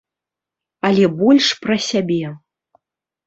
Але 0.87 1.05
больш 1.19 1.51
пра 1.65 1.75
сябе. 1.89 2.33